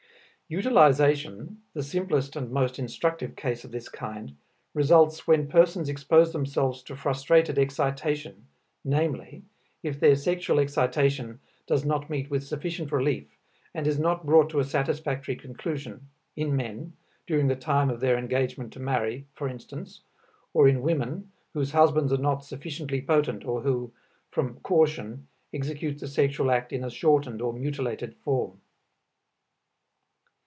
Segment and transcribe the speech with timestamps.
[0.53, 4.35] Utilization, the simplest and most instructive case of this kind,
[4.73, 8.45] results when persons expose themselves to frustrated excitation,
[8.83, 9.41] viz.,
[9.81, 13.29] if their sexual excitation does not meet with sufficient relief
[13.73, 16.91] and is not brought to a satisfactory conclusion, in men,
[17.25, 20.01] during the time of their engagement to marry, for instance,
[20.53, 23.89] or in women whose husbands are not sufficiently potent or who,
[24.31, 28.59] from caution, execute the sexual act in a shortened or mutilated form.